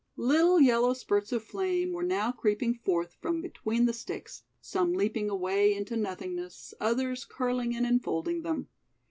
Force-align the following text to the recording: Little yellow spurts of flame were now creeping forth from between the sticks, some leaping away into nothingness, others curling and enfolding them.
Little 0.17 0.59
yellow 0.59 0.95
spurts 0.95 1.31
of 1.31 1.43
flame 1.43 1.93
were 1.93 2.01
now 2.01 2.31
creeping 2.31 2.73
forth 2.73 3.13
from 3.21 3.39
between 3.39 3.85
the 3.85 3.93
sticks, 3.93 4.41
some 4.59 4.93
leaping 4.93 5.29
away 5.29 5.75
into 5.75 5.95
nothingness, 5.95 6.73
others 6.79 7.23
curling 7.23 7.75
and 7.75 7.85
enfolding 7.85 8.41
them. 8.41 8.67